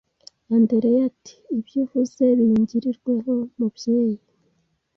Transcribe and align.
Andereya 0.55 0.99
ati: 1.09 1.35
“Ibyo 1.55 1.75
uvuze 1.83 2.23
bingirirweho” 2.37 3.33
mubyeyi 3.57 4.17